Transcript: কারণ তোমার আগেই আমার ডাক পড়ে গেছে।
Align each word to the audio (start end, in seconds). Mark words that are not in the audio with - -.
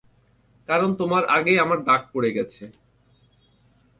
কারণ 0.69 0.89
তোমার 0.95 1.23
আগেই 1.27 1.57
আমার 1.59 1.79
ডাক 1.83 2.01
পড়ে 2.13 2.29
গেছে। 2.31 2.63